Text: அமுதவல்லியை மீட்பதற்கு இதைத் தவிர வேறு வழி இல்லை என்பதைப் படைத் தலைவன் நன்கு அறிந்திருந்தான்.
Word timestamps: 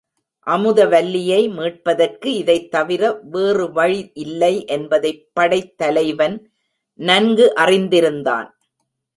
அமுதவல்லியை 0.47 1.49
மீட்பதற்கு 1.49 2.33
இதைத் 2.33 2.71
தவிர 2.71 3.19
வேறு 3.31 3.71
வழி 3.71 4.11
இல்லை 4.13 4.65
என்பதைப் 4.65 5.29
படைத் 5.33 5.77
தலைவன் 5.77 6.51
நன்கு 6.99 7.53
அறிந்திருந்தான். 7.55 8.49